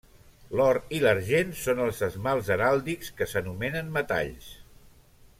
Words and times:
L'or 0.59 0.77
i 0.99 1.01
l'argent 1.03 1.51
són 1.63 1.81
els 1.87 1.99
esmalts 2.07 2.49
heràldics 2.55 3.11
que 3.19 3.27
s'anomenen 3.33 3.93
metalls. 3.99 4.49